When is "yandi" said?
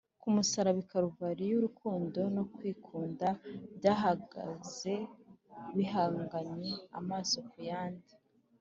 7.69-8.11